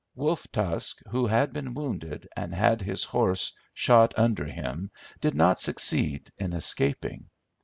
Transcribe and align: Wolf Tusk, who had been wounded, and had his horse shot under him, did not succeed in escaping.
Wolf 0.15 0.47
Tusk, 0.51 0.97
who 1.11 1.27
had 1.27 1.53
been 1.53 1.75
wounded, 1.75 2.27
and 2.35 2.55
had 2.55 2.81
his 2.81 3.03
horse 3.03 3.53
shot 3.71 4.15
under 4.17 4.45
him, 4.45 4.89
did 5.19 5.35
not 5.35 5.59
succeed 5.59 6.31
in 6.39 6.53
escaping. 6.53 7.29